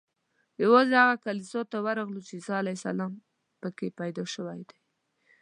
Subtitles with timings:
[0.63, 3.13] یوازې هغه کلیسا ته ورغلو چې عیسی علیه السلام
[3.61, 4.77] په کې پیدا شوی دی.